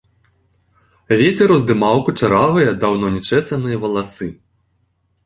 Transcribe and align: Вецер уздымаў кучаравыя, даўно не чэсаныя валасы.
Вецер 1.19 1.49
уздымаў 1.55 1.97
кучаравыя, 2.07 2.69
даўно 2.85 3.07
не 3.19 3.21
чэсаныя 3.33 3.75
валасы. 3.85 4.29